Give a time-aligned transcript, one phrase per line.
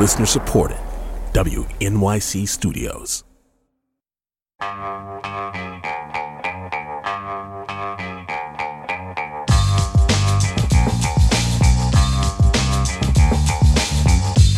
[0.00, 0.78] Listener supported.
[1.34, 3.22] WNYC Studios.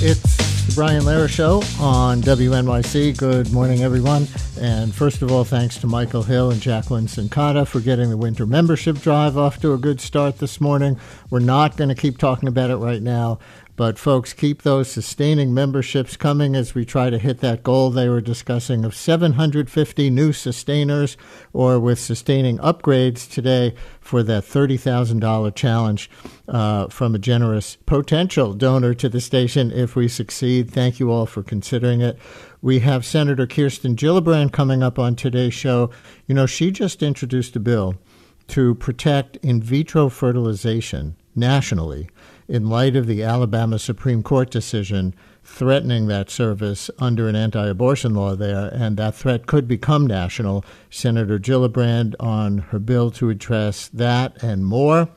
[0.01, 3.19] It's the Brian Lehrer Show on WNYC.
[3.19, 4.29] Good morning, everyone.
[4.61, 8.47] And first of all, thanks to Michael Hill and Jacqueline Sincata for getting the winter
[8.47, 11.01] membership drive off to a good start this morning.
[11.31, 13.41] We're not going to keep talking about it right now.
[13.83, 18.09] But folks, keep those sustaining memberships coming as we try to hit that goal they
[18.09, 21.17] were discussing of 750 new sustainers
[21.53, 26.09] or with sustaining upgrades today for that $30,000 challenge
[26.47, 30.71] uh, from a generous potential donor to the station if we succeed.
[30.71, 32.17] Thank you all for considering it.
[32.61, 35.91] We have Senator Kirsten Gillibrand coming up on today's show.
[36.29, 37.97] You know, she just introduced a bill
[38.47, 42.09] to protect in vitro fertilization nationally
[42.53, 48.15] in light of the Alabama Supreme Court decision threatening that service under an anti abortion
[48.15, 50.63] law there, and that threat could become national.
[50.91, 55.09] Senator Gillibrand on her bill to address that and more.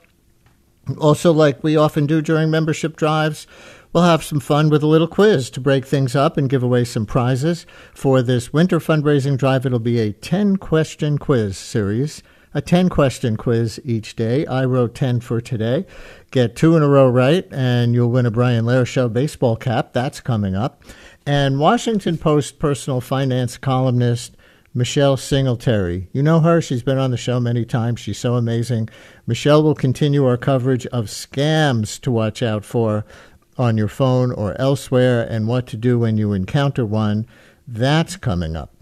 [0.97, 3.47] Also, like we often do during membership drives,
[3.91, 6.85] we'll have some fun with a little quiz to break things up and give away
[6.85, 7.65] some prizes.
[7.93, 12.23] For this winter fundraising drive, it'll be a 10 question quiz series
[12.55, 14.45] a 10 question quiz each day.
[14.47, 15.85] I wrote 10 for today.
[16.31, 19.91] Get two in a row right, and you'll win a Brian Lehrer Show baseball cap.
[19.91, 20.81] That's coming up.
[21.27, 24.37] And Washington Post personal finance columnist
[24.73, 26.07] Michelle Singletary.
[26.13, 26.61] You know her.
[26.61, 27.99] She's been on the show many times.
[27.99, 28.89] She's so amazing.
[29.27, 33.05] Michelle will continue our coverage of scams to watch out for
[33.57, 37.25] on your phone or elsewhere and what to do when you encounter one.
[37.67, 38.73] That's coming up.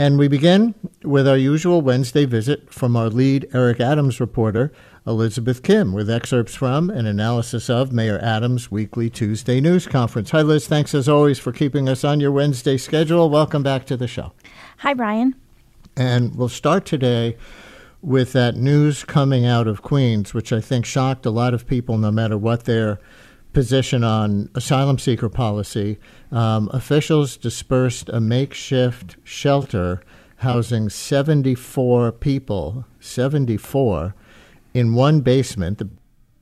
[0.00, 4.72] And we begin with our usual Wednesday visit from our lead Eric Adams reporter,
[5.06, 10.30] Elizabeth Kim, with excerpts from and analysis of Mayor Adams' weekly Tuesday news conference.
[10.30, 10.66] Hi, Liz.
[10.66, 13.28] Thanks as always for keeping us on your Wednesday schedule.
[13.28, 14.32] Welcome back to the show.
[14.78, 15.34] Hi, Brian.
[15.98, 17.36] And we'll start today
[18.00, 21.98] with that news coming out of Queens, which I think shocked a lot of people,
[21.98, 23.00] no matter what their
[23.52, 25.98] position on asylum seeker policy,
[26.30, 30.00] um, officials dispersed a makeshift shelter
[30.36, 34.14] housing 74 people, 74,
[34.72, 35.88] in one basement, the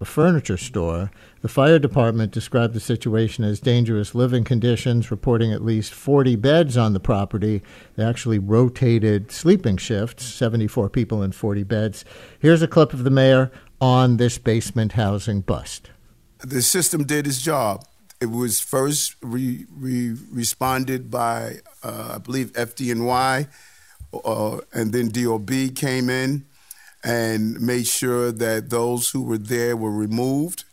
[0.01, 1.11] a furniture store.
[1.41, 6.77] The fire department described the situation as dangerous living conditions, reporting at least 40 beds
[6.77, 7.63] on the property.
[7.97, 12.05] They actually rotated sleeping shifts, 74 people in 40 beds.
[12.39, 15.91] Here's a clip of the mayor on this basement housing bust
[16.41, 17.85] the system did its job.
[18.21, 23.49] It was first re, re, responded by, uh, I believe, FDNY,
[24.13, 26.45] uh, and then DOB came in
[27.05, 30.65] and made sure that those who were there were removed,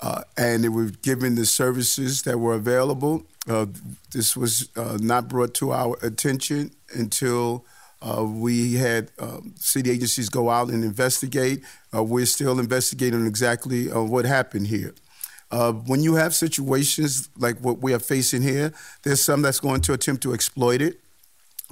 [0.00, 3.26] uh, and they were given the services that were available.
[3.48, 3.66] Uh,
[4.12, 7.64] this was uh, not brought to our attention until
[8.02, 11.62] uh, we had um, city agencies go out and investigate.
[11.94, 14.94] Uh, we're still investigating exactly uh, what happened here.
[15.50, 18.72] Uh, when you have situations like what we are facing here,
[19.02, 21.00] there's some that's going to attempt to exploit it.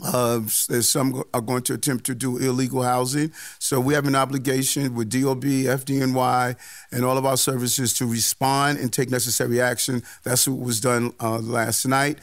[0.04, 3.32] Uh, there's some are going to attempt to do illegal housing.
[3.58, 6.56] So we have an obligation with DOB, FDNY,
[6.92, 10.02] and all of our services to respond and take necessary action.
[10.22, 12.18] That's what was done uh, last night.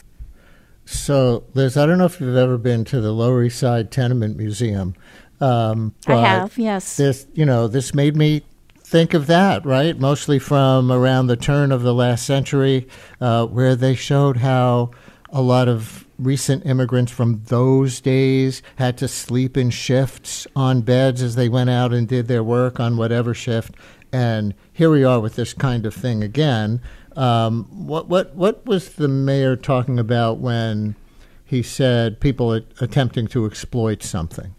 [0.86, 4.36] So, Liz, I don't know if you've ever been to the Lower East Side Tenement
[4.36, 4.94] Museum.
[5.40, 6.96] Um, I have, yes.
[6.96, 8.42] This, you know, this made me
[8.78, 9.98] think of that, right?
[9.98, 12.86] Mostly from around the turn of the last century,
[13.20, 14.92] uh, where they showed how
[15.30, 21.20] a lot of recent immigrants from those days had to sleep in shifts on beds
[21.20, 23.74] as they went out and did their work on whatever shift.
[24.12, 26.80] And here we are with this kind of thing again.
[27.16, 30.96] Um, what what what was the mayor talking about when
[31.44, 34.54] he said people attempting to exploit something?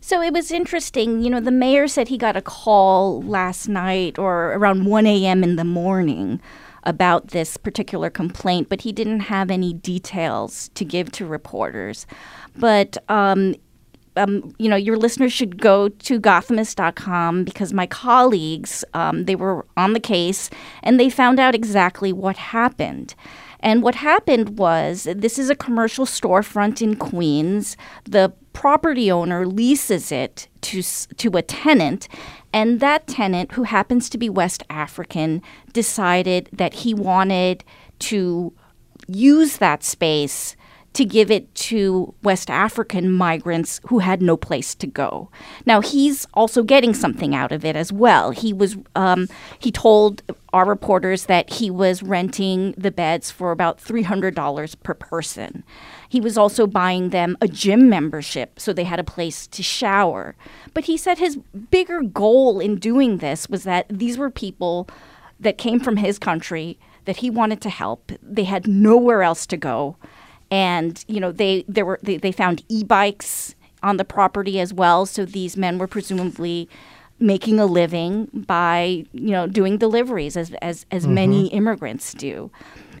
[0.00, 1.22] So it was interesting.
[1.22, 5.44] You know, the mayor said he got a call last night or around 1 a.m.
[5.44, 6.40] in the morning
[6.84, 12.06] about this particular complaint, but he didn't have any details to give to reporters.
[12.56, 13.54] But um,
[14.20, 19.66] um, you know, your listeners should go to Gothamist.com because my colleagues, um, they were
[19.76, 20.50] on the case
[20.82, 23.14] and they found out exactly what happened.
[23.60, 27.76] And what happened was this is a commercial storefront in Queens.
[28.04, 32.08] The property owner leases it to to a tenant
[32.52, 35.40] and that tenant who happens to be West African
[35.72, 37.62] decided that he wanted
[38.00, 38.52] to
[39.06, 40.56] use that space
[40.92, 45.30] to give it to West African migrants who had no place to go.
[45.64, 48.32] Now he's also getting something out of it as well.
[48.32, 49.28] He was um,
[49.58, 50.22] he told
[50.52, 55.62] our reporters that he was renting the beds for about $300 per person.
[56.08, 60.34] He was also buying them a gym membership so they had a place to shower.
[60.74, 61.36] But he said his
[61.70, 64.88] bigger goal in doing this was that these were people
[65.38, 68.12] that came from his country that he wanted to help.
[68.22, 69.96] They had nowhere else to go.
[70.50, 75.06] And, you know, they there were they, they found e-bikes on the property as well,
[75.06, 76.68] so these men were presumably
[77.20, 81.14] making a living by you know doing deliveries as as as mm-hmm.
[81.14, 82.50] many immigrants do.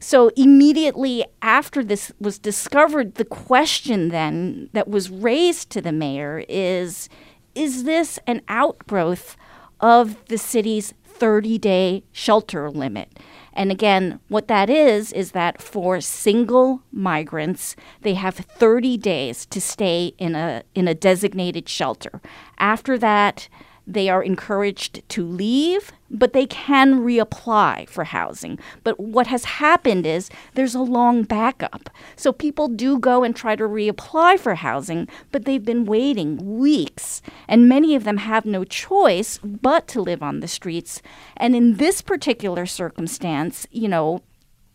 [0.00, 6.44] So immediately after this was discovered, the question then that was raised to the mayor
[6.48, 7.08] is
[7.54, 9.36] is this an outgrowth
[9.80, 13.18] of the city's 30 day shelter limit?
[13.60, 19.60] And again, what that is, is that for single migrants, they have 30 days to
[19.60, 22.22] stay in a, in a designated shelter.
[22.56, 23.50] After that,
[23.92, 28.58] they are encouraged to leave, but they can reapply for housing.
[28.84, 31.90] But what has happened is there's a long backup.
[32.16, 37.20] So people do go and try to reapply for housing, but they've been waiting weeks.
[37.48, 41.02] And many of them have no choice but to live on the streets.
[41.36, 44.22] And in this particular circumstance, you know,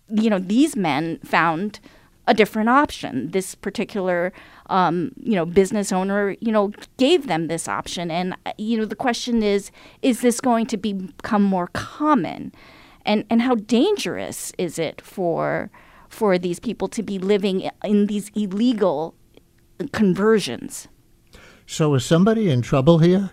[0.09, 1.79] you know, these men found
[2.27, 3.31] a different option.
[3.31, 4.33] This particular,
[4.67, 8.85] um, you know, business owner, you know, gave them this option, and uh, you know,
[8.85, 9.71] the question is,
[10.01, 12.51] is this going to become more common,
[13.05, 15.69] and and how dangerous is it for
[16.09, 19.15] for these people to be living in these illegal
[19.91, 20.87] conversions?
[21.67, 23.31] So, is somebody in trouble here?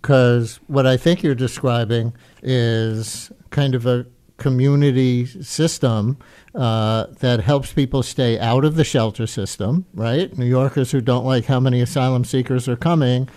[0.00, 4.06] Because what I think you're describing is kind of a
[4.36, 6.18] community system
[6.54, 10.36] uh, that helps people stay out of the shelter system, right?
[10.36, 13.28] New Yorkers who don't like how many asylum seekers are coming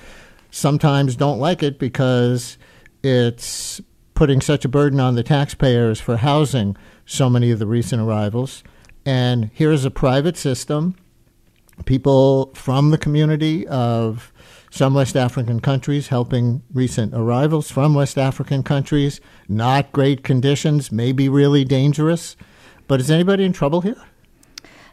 [0.56, 2.58] sometimes don't like it because
[3.04, 3.82] it's
[4.14, 8.64] putting such a burden on the taxpayers for housing so many of the recent arrivals.
[9.06, 10.96] And here's a private system.
[11.84, 14.32] People from the community of
[14.76, 19.22] some West African countries helping recent arrivals from West African countries.
[19.48, 22.36] Not great conditions, maybe really dangerous.
[22.86, 23.96] But is anybody in trouble here?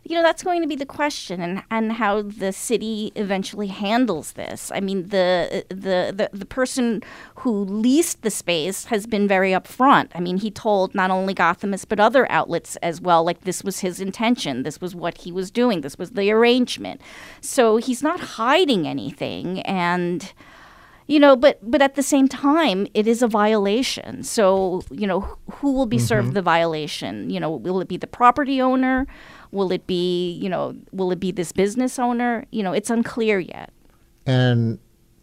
[0.04, 4.32] You know that's going to be the question and and how the city eventually handles
[4.32, 4.72] this.
[4.74, 7.02] I mean the, the the the person
[7.36, 10.08] who leased the space has been very upfront.
[10.14, 13.80] I mean he told not only gothamist but other outlets as well like this was
[13.80, 14.64] his intention.
[14.64, 15.82] This was what he was doing.
[15.82, 17.00] This was the arrangement.
[17.40, 20.32] So he's not hiding anything and
[21.06, 24.24] you know but but at the same time it is a violation.
[24.24, 26.06] So you know who will be mm-hmm.
[26.06, 27.30] served the violation?
[27.30, 29.06] You know will it be the property owner
[29.52, 32.44] Will it be, you know, will it be this business owner?
[32.50, 33.70] You know, it's unclear yet.
[34.26, 34.78] And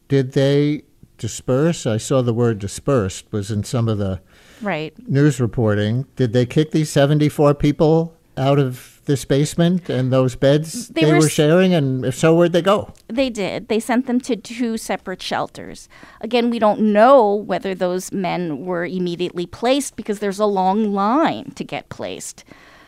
[0.08, 0.84] did they
[1.18, 1.86] disperse?
[1.86, 4.22] I saw the word dispersed was in some of the
[4.62, 6.06] right news reporting.
[6.16, 11.12] Did they kick these 74 people out of this basement and those beds they, they
[11.12, 11.74] were, were, sharing?
[11.74, 12.94] And if so, where'd they go?
[13.08, 13.68] They did.
[13.68, 15.90] They sent them to two separate shelters.
[16.22, 21.52] Again, we don't know whether those men were immediately placed because there's a long line
[21.52, 22.44] to get placed.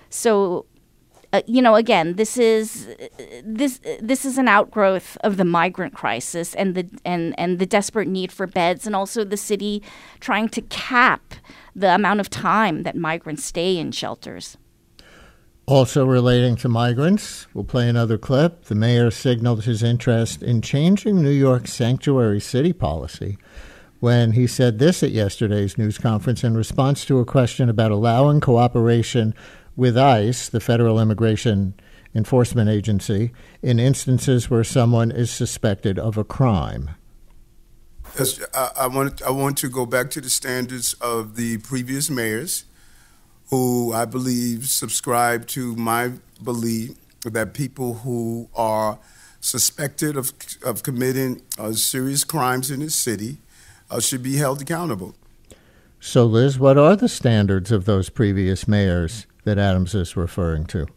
[0.09, 0.65] So
[1.33, 2.87] uh, you know, again, this is
[3.43, 8.07] this this is an outgrowth of the migrant crisis and the and and the desperate
[8.07, 9.81] need for beds, and also the city
[10.19, 11.35] trying to cap
[11.73, 14.57] the amount of time that migrants stay in shelters.
[15.67, 18.65] Also relating to migrants, we'll play another clip.
[18.65, 23.37] The mayor signaled his interest in changing New York's sanctuary city policy
[24.01, 28.41] when he said this at yesterday's news conference in response to a question about allowing
[28.41, 29.33] cooperation
[29.75, 31.73] with ICE, the Federal Immigration
[32.13, 36.91] Enforcement Agency, in instances where someone is suspected of a crime.
[38.53, 42.65] I, I, want, I want to go back to the standards of the previous mayors,
[43.49, 46.13] who I believe subscribe to my
[46.43, 48.99] belief that people who are
[49.39, 53.37] suspected of, of committing uh, serious crimes in the city
[53.89, 55.15] uh, should be held accountable.
[55.99, 59.27] So, Liz, what are the standards of those previous mayors?
[59.43, 60.87] That Adams is referring to?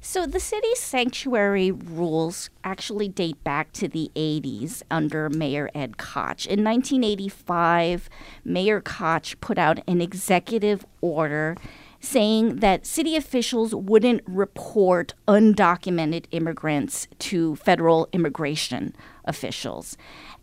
[0.00, 6.46] So the city's sanctuary rules actually date back to the 80s under Mayor Ed Koch.
[6.46, 8.08] In 1985,
[8.44, 11.56] Mayor Koch put out an executive order
[12.00, 19.96] saying that city officials wouldn't report undocumented immigrants to federal immigration officials.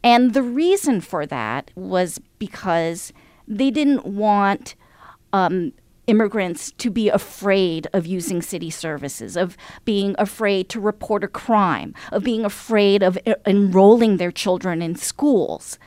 [0.04, 3.14] And the reason for that was because
[3.48, 4.76] they didn't want
[5.32, 5.72] um,
[6.08, 11.94] immigrants to be afraid of using city services, of being afraid to report a crime,
[12.12, 15.78] of being afraid of enrolling their children in schools.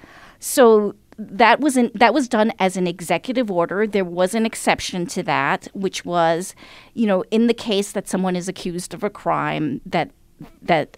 [0.40, 3.86] So that was an, that was done as an executive order.
[3.86, 6.54] There was an exception to that, which was,
[6.94, 10.10] you know, in the case that someone is accused of a crime, that
[10.62, 10.96] that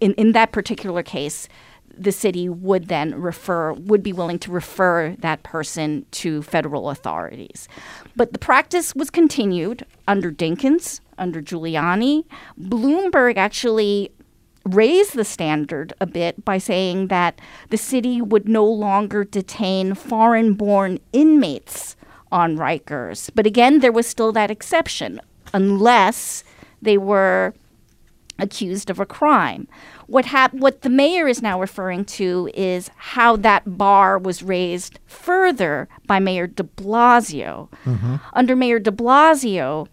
[0.00, 1.48] in, in that particular case,
[1.96, 7.68] the city would then refer would be willing to refer that person to federal authorities.
[8.16, 12.24] But the practice was continued under Dinkins, under Giuliani.
[12.60, 14.12] Bloomberg actually
[14.64, 17.40] raised the standard a bit by saying that
[17.70, 21.96] the city would no longer detain foreign born inmates
[22.32, 23.30] on Rikers.
[23.34, 25.20] But again, there was still that exception,
[25.52, 26.44] unless
[26.80, 27.54] they were
[28.38, 29.68] accused of a crime.
[30.06, 34.98] What hap- what the mayor is now referring to is how that bar was raised
[35.06, 37.68] further by Mayor De Blasio.
[37.84, 38.16] Mm-hmm.
[38.32, 39.86] Under Mayor De Blasio,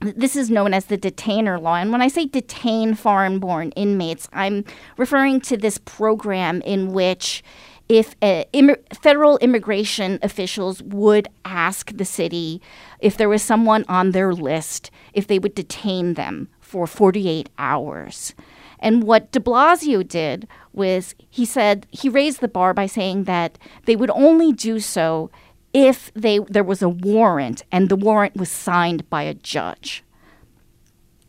[0.00, 1.74] this is known as the detainer law.
[1.74, 4.64] And when I say detain foreign born inmates, I'm
[4.96, 7.42] referring to this program in which
[7.88, 12.60] if uh, Im- federal immigration officials would ask the city
[13.00, 18.34] if there was someone on their list, if they would detain them for 48 hours.
[18.78, 23.58] And what de Blasio did was he said he raised the bar by saying that
[23.86, 25.30] they would only do so
[25.72, 30.04] if they there was a warrant and the warrant was signed by a judge.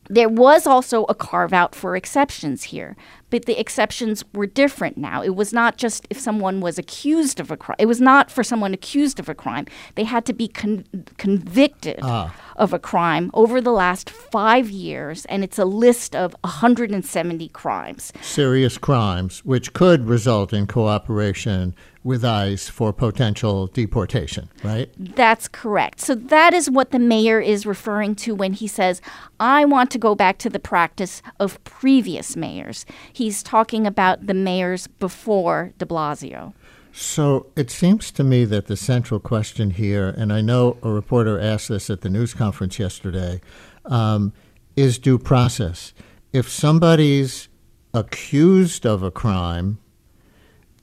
[0.09, 2.97] There was also a carve out for exceptions here,
[3.29, 5.21] but the exceptions were different now.
[5.21, 7.75] It was not just if someone was accused of a crime.
[7.79, 9.65] It was not for someone accused of a crime.
[9.95, 10.85] They had to be con-
[11.17, 12.35] convicted ah.
[12.55, 18.13] of a crime over the last five years, and it's a list of 170 crimes.
[18.21, 24.89] Serious crimes, which could result in cooperation with ICE for potential deportation, right?
[24.97, 25.99] That's correct.
[25.99, 29.01] So that is what the mayor is referring to when he says,
[29.39, 32.85] I want to go back to the practice of previous mayors.
[33.11, 36.53] He's talking about the mayors before de Blasio.
[36.91, 41.39] So it seems to me that the central question here, and I know a reporter
[41.39, 43.41] asked this at the news conference yesterday,
[43.85, 44.33] um,
[44.75, 45.93] is due process.
[46.33, 47.49] If somebody's
[47.93, 49.79] accused of a crime,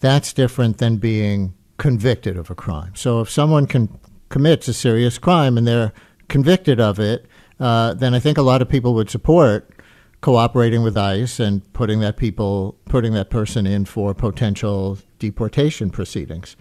[0.00, 2.92] that's different than being convicted of a crime.
[2.94, 3.98] So if someone can,
[4.28, 5.92] commits a serious crime and they're
[6.28, 7.26] convicted of it,
[7.60, 9.70] uh, then I think a lot of people would support
[10.20, 16.56] cooperating with ICE and putting that people putting that person in for potential deportation proceedings.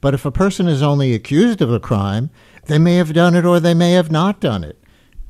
[0.00, 2.30] But if a person is only accused of a crime,
[2.66, 4.78] they may have done it or they may have not done it.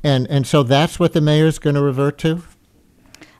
[0.03, 2.43] And and so that's what the mayor's going to revert to?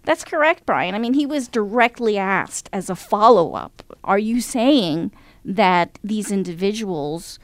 [0.10, 0.96] That's correct, Brian.
[0.96, 5.12] I mean, he was directly asked as a follow up Are you saying
[5.46, 7.38] that these individuals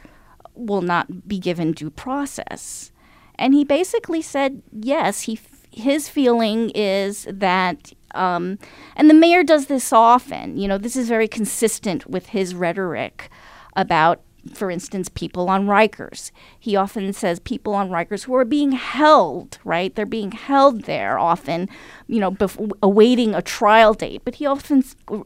[0.55, 2.91] will not be given due process?
[3.35, 5.21] And he basically said yes.
[5.21, 8.57] He his feeling is that, um,
[8.95, 10.57] and the mayor does this often.
[10.57, 13.29] You know, this is very consistent with his rhetoric
[13.75, 14.21] about
[14.53, 16.31] for instance, people on Rikers.
[16.59, 19.93] He often says people on Rikers who are being held, right?
[19.93, 21.67] They're being held there often,
[22.07, 24.21] you know, bef- awaiting a trial date.
[24.23, 24.83] But he often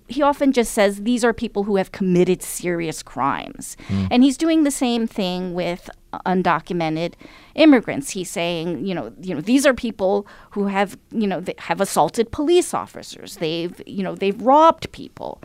[0.08, 4.08] he often just says these are people who have committed serious crimes, mm.
[4.10, 5.90] and he's doing the same thing with
[6.26, 7.14] undocumented
[7.56, 8.12] immigrants.
[8.12, 12.32] He's saying, you know, you know, these are people who have, you know, have assaulted
[12.32, 13.38] police officers.
[13.38, 15.42] They've, you know, they've robbed people.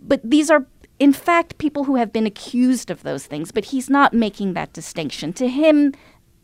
[0.00, 0.66] But these are
[0.98, 4.72] in fact, people who have been accused of those things, but he's not making that
[4.72, 5.32] distinction.
[5.34, 5.94] To him,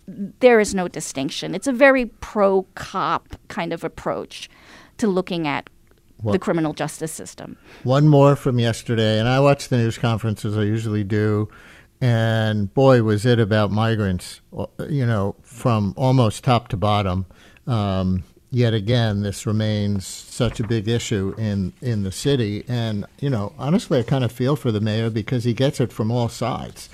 [0.06, 1.54] there is no distinction.
[1.54, 4.48] It's a very pro cop kind of approach
[4.98, 5.68] to looking at
[6.22, 7.56] well, the criminal justice system.
[7.82, 11.48] One more from yesterday, and I watch the news conferences I usually do,
[12.00, 14.40] and boy, was it about migrants,
[14.88, 17.26] you know, from almost top to bottom.
[17.66, 22.64] Um, yet again, this remains such a big issue in, in the city.
[22.68, 25.92] And, you know, honestly, I kind of feel for the mayor because he gets it
[25.92, 26.88] from all sides.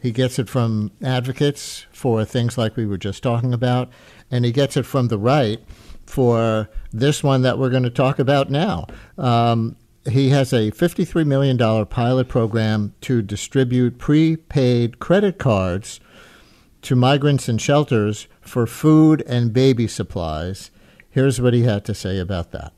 [0.00, 3.90] He gets it from advocates for things like we were just talking about,
[4.30, 5.60] and he gets it from the right
[6.04, 8.86] for this one that we're going to talk about now.
[9.16, 9.76] Um,
[10.10, 16.00] he has a $53 million pilot program to distribute prepaid credit cards
[16.82, 20.70] to migrants and shelters for food and baby supplies
[21.14, 22.72] Here's what he had to say about that.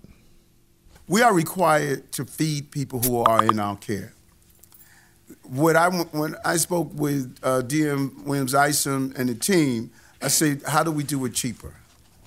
[1.09, 4.13] We are required to feed people who are in our care.
[5.45, 9.91] What I, when I spoke with uh, DM Williams Isom and the team,
[10.21, 11.77] I said, how do we do it cheaper?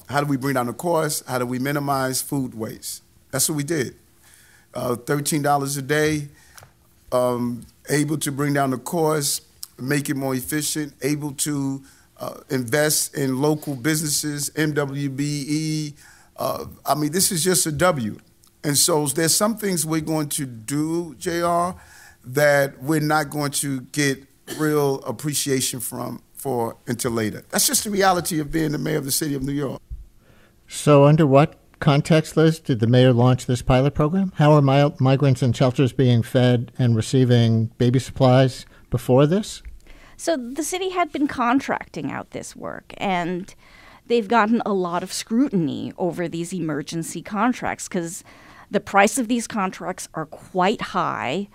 [0.07, 1.27] How do we bring down the cost?
[1.27, 3.03] How do we minimize food waste?
[3.29, 3.93] That's what we did.
[4.73, 6.27] Uh, $13 a day,
[7.11, 9.43] um, able to bring down the cost,
[9.77, 11.83] make it more efficient, able to
[12.19, 15.93] uh, invest in local businesses, MWBE.
[16.37, 18.19] Uh, I mean, this is just a W.
[18.63, 21.79] And so there's some things we're going to do, JR,
[22.25, 24.25] that we're not going to get
[24.57, 27.43] real appreciation from for until later.
[27.49, 29.81] That's just the reality of being the mayor of the city of New York.
[30.67, 34.33] So, under what context, Liz, did the mayor launch this pilot program?
[34.35, 39.61] How are mi- migrants in shelters being fed and receiving baby supplies before this?
[40.19, 43.55] So, the city had been contracting out this work, and
[44.07, 48.25] they've gotten a lot of scrutiny over these emergency contracts because
[48.69, 51.47] the price of these contracts are quite high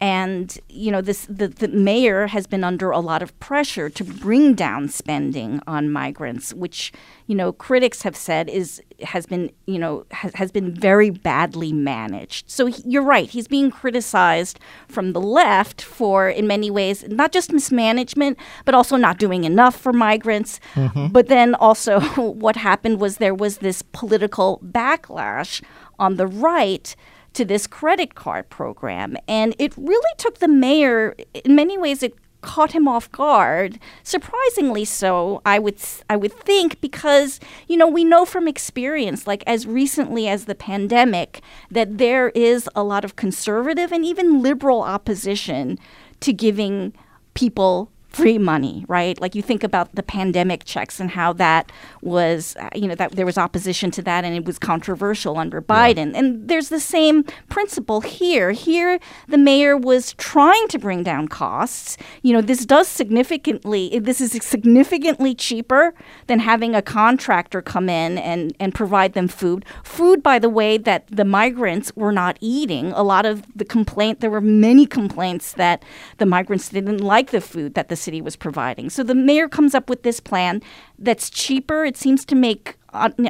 [0.00, 4.04] and you know this the, the mayor has been under a lot of pressure to
[4.04, 6.92] bring down spending on migrants which
[7.26, 11.72] you know critics have said is has been you know has, has been very badly
[11.72, 12.50] managed.
[12.50, 13.28] So he, you're right.
[13.28, 18.96] He's being criticized from the left for in many ways not just mismanagement but also
[18.96, 20.60] not doing enough for migrants.
[20.74, 21.08] Mm-hmm.
[21.08, 25.62] but then also what happened was there was this political backlash
[25.98, 26.96] on the right
[27.34, 29.16] to this credit card program.
[29.28, 34.84] And it really took the mayor, in many ways, it caught him off guard surprisingly
[34.84, 35.76] so i would
[36.08, 40.54] i would think because you know we know from experience like as recently as the
[40.54, 45.78] pandemic that there is a lot of conservative and even liberal opposition
[46.20, 46.94] to giving
[47.34, 49.20] people free money, right?
[49.20, 51.70] Like you think about the pandemic checks and how that
[52.02, 55.62] was, uh, you know, that there was opposition to that and it was controversial under
[55.62, 56.12] Biden.
[56.12, 56.18] Yeah.
[56.18, 58.50] And there's the same principle here.
[58.50, 58.98] Here,
[59.28, 61.96] the mayor was trying to bring down costs.
[62.22, 65.94] You know, this does significantly, this is significantly cheaper
[66.26, 69.64] than having a contractor come in and, and provide them food.
[69.84, 72.90] Food, by the way, that the migrants were not eating.
[72.92, 75.84] A lot of the complaint, there were many complaints that
[76.18, 78.90] the migrants didn't like the food that the city was providing.
[78.90, 80.62] So the mayor comes up with this plan
[80.98, 81.84] that's cheaper.
[81.84, 82.76] It seems to make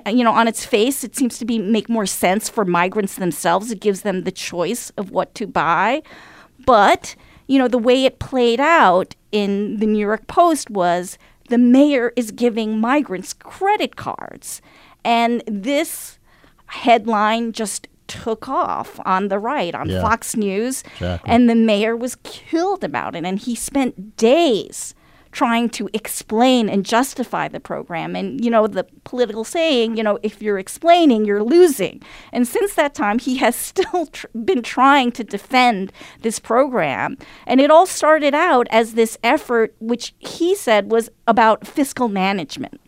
[0.06, 3.70] you know on its face it seems to be make more sense for migrants themselves.
[3.70, 6.02] It gives them the choice of what to buy.
[6.66, 7.14] But,
[7.46, 12.12] you know, the way it played out in the New York Post was the mayor
[12.16, 14.62] is giving migrants credit cards.
[15.04, 16.18] And this
[16.66, 20.02] headline just took off on the right on yeah.
[20.02, 21.30] Fox News, exactly.
[21.30, 23.24] and the mayor was killed about it.
[23.24, 24.94] And he spent days
[25.32, 28.16] trying to explain and justify the program.
[28.16, 32.02] And, you know, the political saying, you know, if you're explaining, you're losing.
[32.32, 35.92] And since that time, he has still tr- been trying to defend
[36.22, 37.16] this program.
[37.46, 42.80] And it all started out as this effort, which he said was about fiscal management.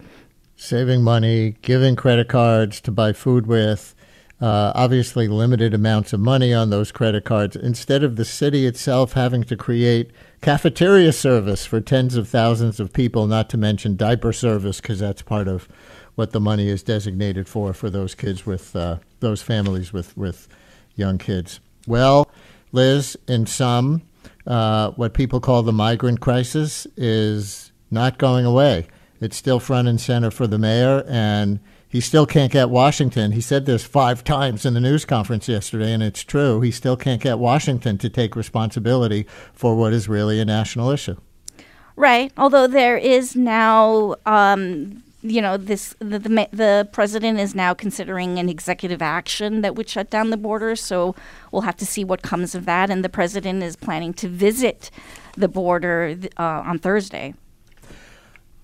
[0.56, 3.94] Saving money, giving credit cards to buy food with
[4.42, 9.12] uh, obviously limited amounts of money on those credit cards instead of the city itself
[9.12, 14.32] having to create cafeteria service for tens of thousands of people, not to mention diaper
[14.32, 15.68] service, because that's part of
[16.16, 20.48] what the money is designated for for those kids with uh, those families with, with
[20.96, 21.60] young kids.
[21.86, 22.28] Well,
[22.72, 24.02] Liz, in sum,
[24.44, 28.88] uh, what people call the migrant crisis is not going away.
[29.20, 31.60] It's still front and center for the mayor, and
[31.92, 33.32] he still can't get Washington.
[33.32, 36.62] He said this five times in the news conference yesterday, and it's true.
[36.62, 41.16] He still can't get Washington to take responsibility for what is really a national issue.
[41.94, 42.32] Right.
[42.38, 48.38] Although there is now, um, you know, this the, the, the president is now considering
[48.38, 50.74] an executive action that would shut down the border.
[50.74, 51.14] So
[51.50, 52.88] we'll have to see what comes of that.
[52.88, 54.90] And the president is planning to visit
[55.36, 57.34] the border uh, on Thursday.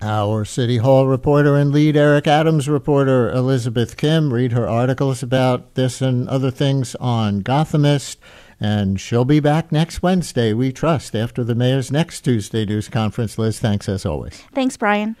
[0.01, 5.75] Our City Hall reporter and lead Eric Adams reporter Elizabeth Kim read her articles about
[5.75, 8.15] this and other things on Gothamist,
[8.61, 13.37] and she'll be back next Wednesday, we trust, after the mayor's next Tuesday news conference.
[13.37, 14.41] Liz, thanks as always.
[14.53, 15.17] Thanks, Brian.